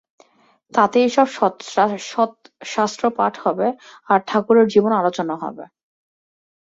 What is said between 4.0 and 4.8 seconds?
আর ঠাকুরের